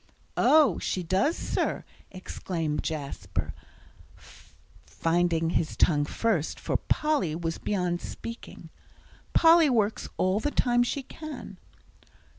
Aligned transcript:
"Oh, 0.35 0.79
she 0.79 1.03
does, 1.03 1.37
sir," 1.37 1.83
exclaimed 2.09 2.81
Jasper, 2.81 3.53
finding 4.87 5.51
his 5.51 5.77
tongue 5.77 6.05
first, 6.05 6.59
for 6.59 6.77
Polly 6.77 7.35
was 7.35 7.59
beyond 7.59 8.01
speaking. 8.01 8.71
"Polly 9.33 9.69
works 9.69 10.09
all 10.17 10.39
the 10.39 10.49
time 10.49 10.81
she 10.81 11.03
can." 11.03 11.59